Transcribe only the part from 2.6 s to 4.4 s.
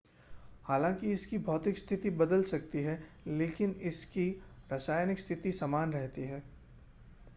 है लेकिन इसकी